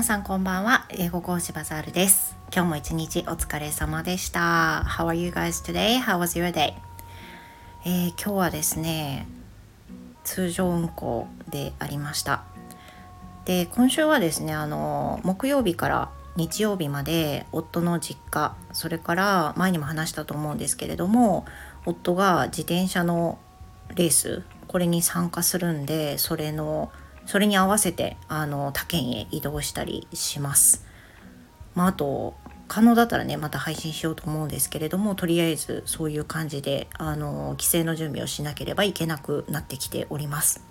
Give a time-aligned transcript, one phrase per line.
[0.00, 6.00] 皆さんこんばんは英語講師バザールです今日も一日お疲れ様でした How are you guys today?
[6.00, 6.72] How was your day?
[7.84, 9.28] えー、今日はですね
[10.24, 12.44] 通常運行でありました
[13.44, 21.44] で今週はですねあの木曜日から日曜日まで夫の実家それから前にも話したと思うんですけれども
[21.84, 23.38] 夫が自転車の
[23.96, 26.90] レースこれに参加するんでそれの
[27.26, 30.84] それに合わせてあの他県へ移動したりします。
[31.74, 32.34] まあ、あと
[32.66, 40.64] 可能だったらねまた配信しようと思うんですけれどもとりあえずそういう感じであの帰省の準備をしなければいけなくなってきております。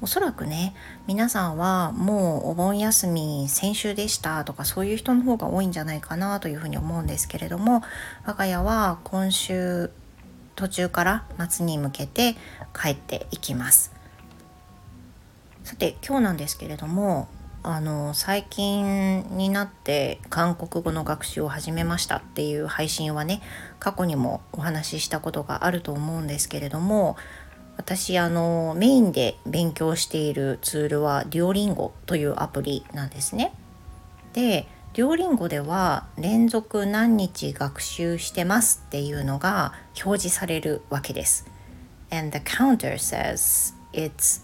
[0.00, 0.74] おそらくね
[1.08, 7.82] 皆さんはもうお盆休み先週でしたとかそういう人の方が多いんじゃないかなというふうに思うんですけれども
[8.24, 9.90] 我が家は今週
[10.54, 12.36] 途中から夏に向けて
[12.80, 13.97] 帰っていきます。
[15.68, 17.28] さて今日なんですけれども
[17.62, 23.42] あの最近になって韓国語の学習を始めましたっていう配信はね
[23.78, 27.18] 過去にもお話ししたことがあると思うんですけれども
[27.76, 33.52] 私あのメインで勉強しているツールはデュオリンゴというアプリなんですね。
[34.32, 41.46] でデュオリンゴでは連続何日学習してますっていうのが表示されるわけです。
[42.10, 44.42] And the counter says it's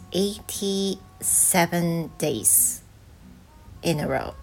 [1.25, 2.83] 87 days
[3.83, 4.35] in a row.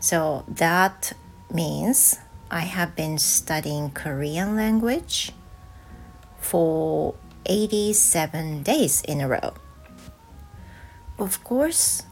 [0.00, 1.12] So that
[1.52, 2.16] means
[2.50, 5.32] I have been studying Korean language
[6.38, 9.52] for 87 days in a row.
[11.18, 12.04] Of course,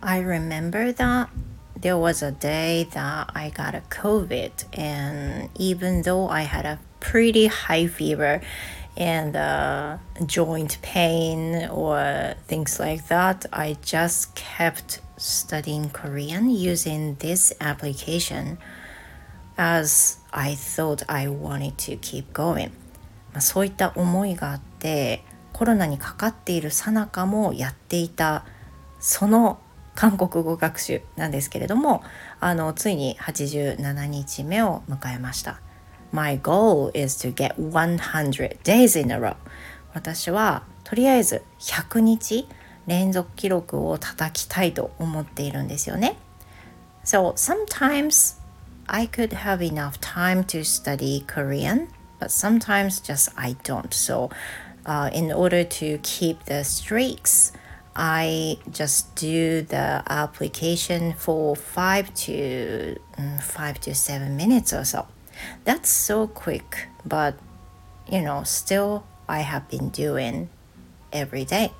[0.00, 1.28] I remember that
[1.74, 6.78] there was a day that I got a COVID, and even though I had a
[7.00, 8.40] pretty high fever
[8.96, 17.52] and uh, joint pain or things like that, I just kept studying Korean using this
[17.60, 18.58] application
[19.56, 22.70] as I thought I wanted to keep going.
[23.32, 28.44] まあ、そういった思いがあってコロナにかかっているさなかもやっていた
[29.00, 29.58] その
[29.96, 32.02] 韓国語学習なんですけれども
[32.40, 35.63] あのついに87日目を迎えました。
[36.13, 39.35] My goal is to get 100 days in a row.
[39.93, 42.47] 私はとりあえず100日
[42.87, 46.17] 連続記録を叩きたいと思っているんですよね。
[47.05, 48.37] So sometimes
[48.87, 51.87] I could have enough time to study Korean,
[52.19, 53.93] but sometimes just I don't.
[53.93, 54.29] So
[54.85, 57.53] uh, in order to keep the streaks,
[57.95, 65.05] I just do the application for five to um, five to seven minutes or so.
[65.64, 67.34] That's so quick, but
[68.10, 70.48] you know, still I have been doing
[71.12, 71.70] every day.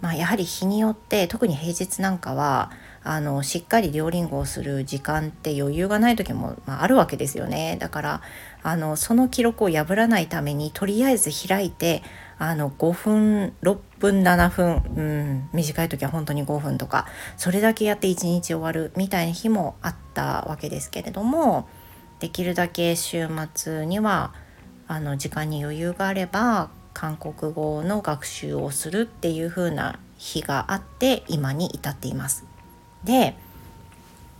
[0.00, 2.70] まあ、やはり日によって特に平日なんかは
[3.02, 8.22] あのしっかり両リンゴをする時間って余裕がない時も、まあ、あるわけですよねだから
[8.62, 12.02] あのその記録を破らないためにとりあえず開いて
[12.38, 17.06] あの5分6分7分、うん、短い時は本当に5分とか
[17.36, 21.68] それだけやって1日終わるみたいな日もあったわけですけれども
[22.20, 24.32] できるだけ週末には
[24.88, 32.44] あの時間に余裕があれば韓国語の学習をするっていう風な日があって今に至っています。
[33.04, 33.36] で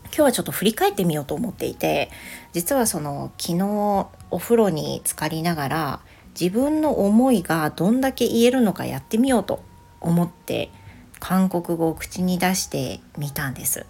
[0.06, 2.10] 今日はちょっと振り返ってみようと思っていて
[2.52, 6.00] 実はその昨日お風呂に浸かりながら
[6.38, 9.62] 自分の思いがどんだけ言えるのかやってみようと
[10.00, 10.70] 思って
[11.18, 13.84] 韓国語を口に出してみたんです。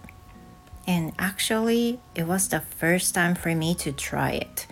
[0.87, 4.67] And actually, it was the first time for me to try it.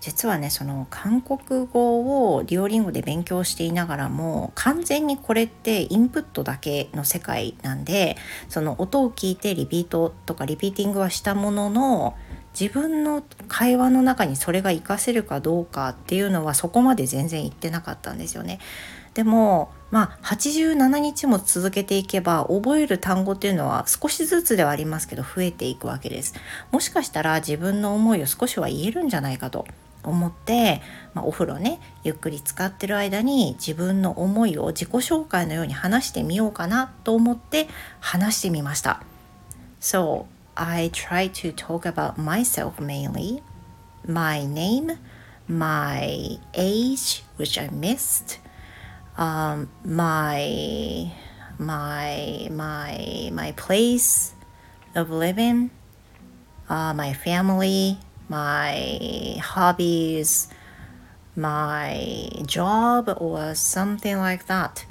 [0.00, 8.16] 実はねその韓国語をデュオリンゴで勉強していながらも完全にこれってインプットだけの世界なんで
[8.48, 12.16] その音を聞いてリピートとかリピーティングはしたものの
[12.58, 18.58] 自分の会話の中にそれが活かせるかどうかっていうのはそこまで全然言ってなかったんですよね。
[19.14, 26.34] でもまあ87日も続けていけば覚える単語っていうのは少しずつではありますけど増えていくわけです。
[26.70, 29.66] もしかしたら自分の思いを少しは言えるんじゃないかと
[30.02, 30.80] 思って、
[31.14, 37.68] まあ、お風呂ねゆっくり使ってる間に自分の思いを自己紹介のように話してみようかなと思って
[38.00, 39.02] 話してみました。
[39.80, 43.42] So I try to talk about myself mainly,
[44.06, 44.98] my name,
[45.48, 48.40] my age, which I missed,
[49.20, 51.12] um, my
[51.58, 54.32] my my my place
[54.94, 55.70] of living,
[56.68, 60.48] uh, my family, my hobbies,
[61.36, 64.86] my job, or something like that.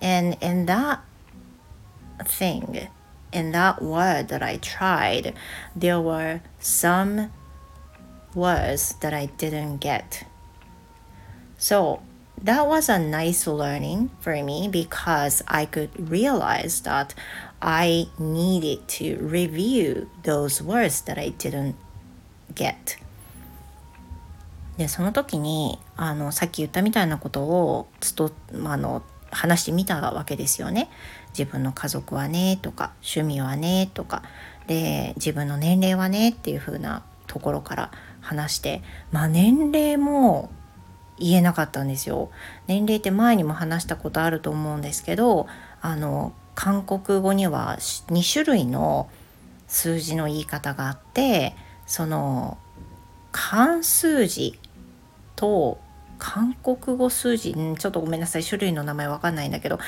[0.00, 1.00] And and that
[2.24, 2.88] thing
[3.32, 5.34] in that word that I tried,
[5.74, 7.32] there were some
[8.32, 10.24] words that I didn't get.
[11.58, 12.02] So
[12.44, 17.14] that was a nice learning for me because I could realize that
[17.60, 21.74] I needed to review those words that I didn't
[22.54, 22.98] get.
[24.76, 30.90] でその時にあのさっき言ったみたいなことをつと、まあの話してみたわけですよね。
[31.36, 34.22] 自分の家族はねとか趣味はねとか
[34.66, 37.90] で自分の年齢はねっていう風なところから
[38.20, 40.50] 話してまあ年齢も
[41.18, 42.30] 言えなかったんですよ。
[42.66, 45.46] 年齢って前にも話したことあると思うんですけど
[45.80, 49.08] あの韓国語には2種類の
[49.68, 51.54] 数字の言い方があって
[51.86, 52.58] その
[53.32, 54.58] 漢数字
[55.36, 55.78] と
[56.18, 59.78] 韓国語数字ちょっとごめんなさい種類の名前わかんないんだけど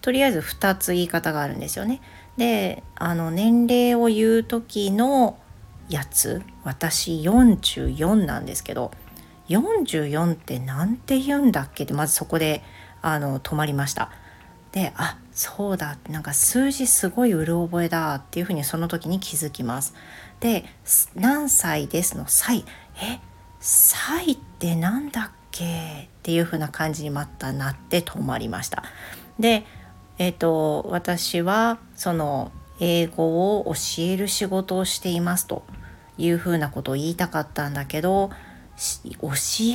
[0.00, 2.00] とりあえず2つ言い方があるんですよね。
[2.36, 5.38] であの年齢を言う時の
[5.88, 8.90] やつ私44なんですけど
[9.48, 11.84] 44って何て言うんだっけ？
[11.84, 12.62] ってまずそこで
[13.02, 14.10] あの止まりました。
[14.72, 19.94] であそうだなんか数字すごいうる覚えだっていうふうにその時に気づきます。
[20.40, 20.64] で
[21.14, 22.24] 何歳ですの？
[22.26, 22.64] 歳
[23.00, 23.20] え
[23.60, 25.64] 歳ってなんだっけ？
[25.64, 28.82] っていう風な感じにまたなって止まりました。
[29.38, 29.64] で
[30.18, 35.64] えっ、ー、と私はその英語を教える仕事をしていますと
[36.18, 38.30] いうふうなことを言いたかったんだけど
[39.20, 39.30] 教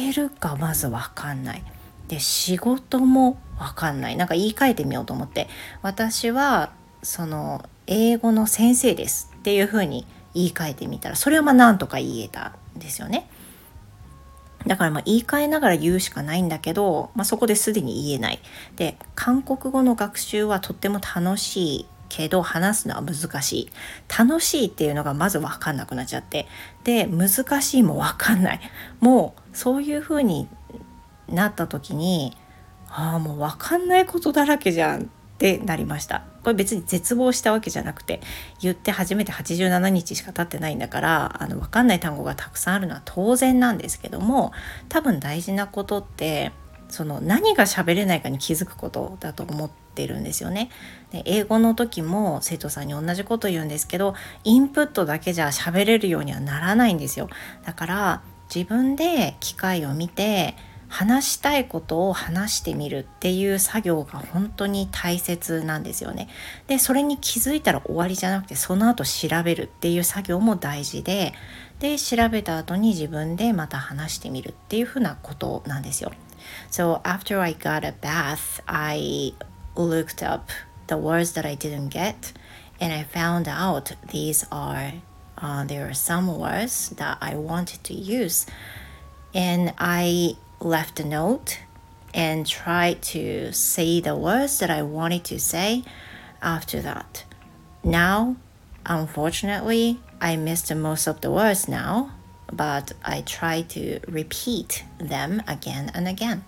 [0.10, 1.64] えるかまず分かんない。
[2.08, 5.48] で仕事も分かんないなんか言い換えてみようと思って
[5.82, 13.30] 私はその英語の先生ですっていうふうに言い換えてみたらそれはまあなんとか言えたんですよね。
[14.68, 18.40] だからまあ言い換えながら言うしかないんだけど、まあ、そこですでに言えない。
[18.76, 23.70] で韓国語の学習はとっても楽しいけど話すのは難しい。
[24.08, 26.48] 楽しいっていうのがまず分かんなくなっちゃって。
[26.84, 28.60] で難しいも分かんない。
[29.00, 30.50] もうそういう風に
[31.30, 32.36] なった時に
[32.90, 35.06] ああもう分かんないことだらけじゃんっ
[35.38, 36.24] てなりました。
[36.44, 38.20] これ別に絶望したわけじゃなくて
[38.60, 44.52] 言って初めて87日しか経ってないんだからあの分かんない単語がたくさんあるのは当然なんですけども
[44.90, 46.52] 多分大事なことって
[46.90, 50.70] その何が喋れないかに気づくことだと思ってるんですよね。
[51.12, 57.30] で英語の時も生徒さんに同じこと言うんですけどインプットだけじゃ喋れるようにはならないんですよ。
[57.66, 58.22] だから
[58.54, 60.56] 自分で機械を見て
[60.92, 66.28] 話したいことを話してみるっていう作業が本当に大切なんですよね。
[66.68, 71.34] でそれに気づいたら終わりじゃなくてその後調べるっていう作業も大事で
[71.80, 76.12] で調べた後に自分でまた話してみるっていうふうなことなんですよ。
[76.70, 79.34] So after I got a bath, I
[79.76, 80.50] looked up
[80.88, 82.34] the words that I didn't get
[82.80, 84.94] and I found out these are
[85.38, 88.46] uh, there are some words that I wanted to use
[89.34, 91.60] and I left a note
[92.14, 95.84] and tried to say the words that I wanted to say
[96.42, 97.24] after that.
[97.84, 98.36] Now,
[98.86, 102.12] unfortunately, I missed most of the words now,
[102.52, 106.44] but I try to repeat them again and again.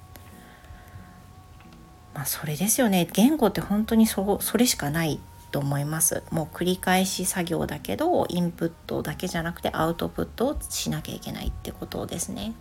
[2.13, 3.07] まあそれですよね。
[3.13, 5.19] 言語って本当にそそれしかない
[5.51, 6.23] と思います。
[6.31, 12.53] もう繰り返し作業だけど、インプットだけじゃなくてアウトプットをしなきゃいけないってことですね。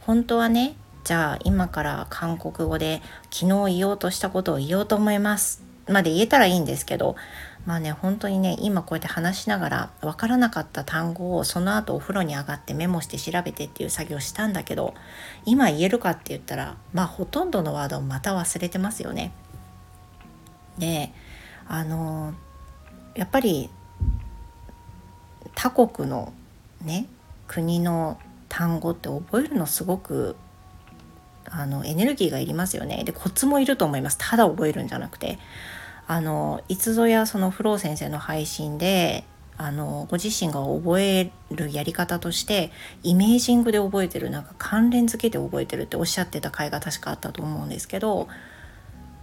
[0.00, 7.16] 本当はねじゃあ今から韓国語で昨日言おうとしたことを言おうと思いますまで言えたらいいんですけど
[7.66, 14.94] まあね本当にね今こうやって話しながら分からなかった単語をその後お風呂に上がってメモして調べてっていう作業したんだけど
[15.46, 19.32] 今言えるかって言ったらまあほとんどのワードをまた忘れてますよね。
[20.78, 21.12] で
[21.66, 22.34] あの
[23.14, 23.70] やっぱり
[25.54, 26.32] 他国の
[26.82, 27.06] ね
[27.46, 28.18] 国の
[28.48, 30.36] 単語って覚えるのすごく
[31.46, 33.04] あのエネルギーがいりますよね。
[33.04, 34.18] でコツもいると思います。
[34.18, 35.38] ただ覚えるんじゃなくて。
[36.06, 39.24] あのいつぞやそのフロー先生の配信で
[39.56, 48.28] あのご自身が覚えるやり方としてイメージングで覚えてるなんか関連付けて覚えてるっておっしゃってた回が確かあったと思うんですけど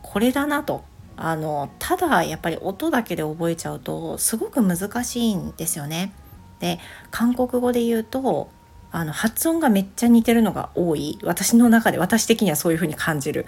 [0.01, 0.83] これだなと
[1.17, 6.13] あのただやっぱり音だけで覚えちゃうとすごく難しいんですよね。
[6.59, 8.49] で韓国語で言うと
[8.91, 11.17] あの発音がめっちゃ似てるのが多い。
[11.23, 13.45] 私の中で私的にはそういう風に感じる。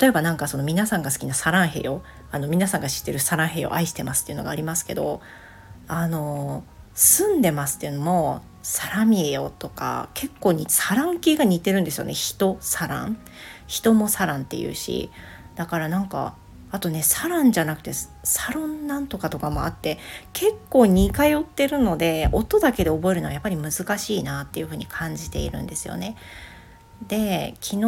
[0.00, 2.02] 例えばなんかその皆さんが好きなサランヘヨ。
[2.30, 5.20] あの皆さんが知ってるサランヘヨ愛してますっていうのがありますけど。
[5.88, 12.14] あの住んでますっていうのもサラミエヨとか結構にサラン系が似てるんですよね。
[12.14, 13.18] 人サラン。
[13.66, 15.10] 人もサランっていうし。
[15.54, 16.34] だからなんか
[16.76, 17.92] あとねサランじゃなくて
[18.22, 19.98] サロンなんとかとかもあって
[20.34, 26.16] 結構似通ってるので音だけで覚えるのはやっぱり難しいなっていうふうに感じているんですよね。
[27.08, 27.82] で昨日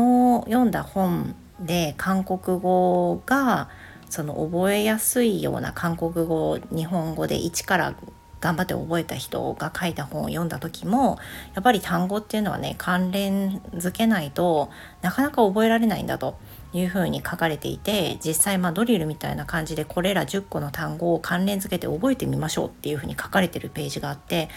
[0.47, 3.69] 読んだ本で韓国語が
[4.09, 7.95] その覚えやすいような韓国語日本語で一から
[8.41, 11.19] 頑張って覚えた人が書いた本を読んだ時も
[11.55, 14.71] やっぱり単語っていうのはね関連づけないと
[15.03, 16.39] なかなか覚えられないんだと
[16.73, 24.49] いうふうに書かれていて実際まあドリルみたいな感じでこれら10個の単語を関連づけて覚えてみましょうっていうふうに書かれてるページがあって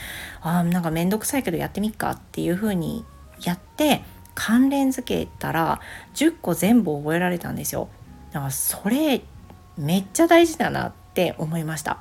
[0.42, 3.06] ああなんかめんどくさいけどやってみっかっていうふうに
[3.44, 4.04] やって
[4.36, 5.80] 関連づけたら
[6.16, 7.90] 10個全部覚えられたんですよ。
[8.32, 9.22] だからそれ
[9.78, 12.00] めっちゃ大事だなって思いました。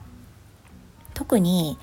[1.14, 1.78] 特に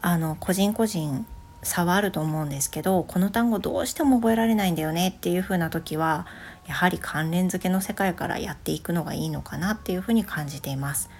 [0.00, 1.26] あの個人個人
[1.62, 6.26] 差はあると思うんですけどこの単語どうしても覚えられないんだよねっていう風な時は
[6.66, 11.10] やはり関連付けの世界からやっていくのがいいのかなっていう風に感じています。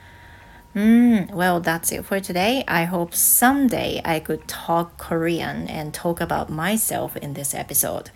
[0.75, 2.64] Mm, well, that's it for today.
[2.66, 8.11] I hope someday I could talk Korean and talk about myself in this episode.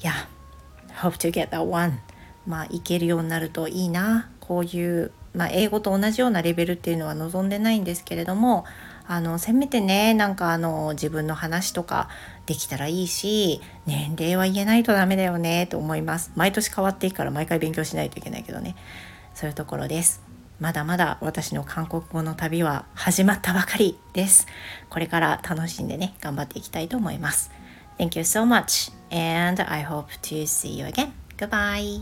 [0.00, 0.26] Yeah,
[1.02, 1.98] hope to get that one.
[2.46, 4.30] まあ、いけるようになるといいな。
[4.40, 8.64] こういうまあ、英語と同じようなレベルっていうのは望んでないんですけれども
[9.08, 12.08] あのせめてねなんかあの自分の話とか
[12.46, 16.32] できたらいいし年齢は言えないとダメだよねと思います。
[16.34, 18.74] 毎年変わっていいから毎回勉強しないといけないけどね。
[19.34, 20.22] そういうところです。
[20.58, 24.46] まだまだ私の韓国語の旅は始まったばかりです。
[24.88, 27.50] これから楽しんでね頑張っていきたいと思います。
[27.98, 31.12] Thank you so much and I hope to see you again.
[31.36, 32.00] Goodbye.